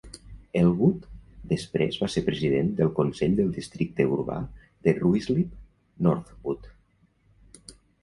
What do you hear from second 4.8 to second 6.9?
de Ruislip-Northwood.